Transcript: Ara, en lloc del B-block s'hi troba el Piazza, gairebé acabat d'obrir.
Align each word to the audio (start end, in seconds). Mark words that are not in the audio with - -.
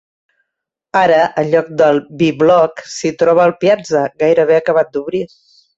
Ara, 1.01 1.19
en 1.41 1.51
lloc 1.51 1.69
del 1.83 2.01
B-block 2.23 2.83
s'hi 2.97 3.15
troba 3.21 3.47
el 3.49 3.57
Piazza, 3.67 4.05
gairebé 4.25 4.63
acabat 4.63 4.95
d'obrir. 4.99 5.25